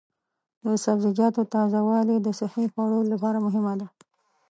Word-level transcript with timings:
د 0.65 0.67
سبزیجاتو 0.83 1.41
تازه 1.53 1.79
والي 1.87 2.15
د 2.21 2.27
صحي 2.39 2.65
خوړو 2.73 2.99
لپاره 3.11 3.37
مهمه 3.45 3.73
ده. 3.79 3.87